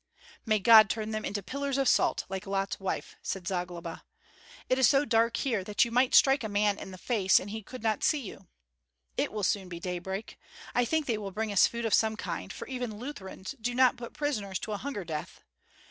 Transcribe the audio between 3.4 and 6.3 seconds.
Zagloba. "It is so dark here that you might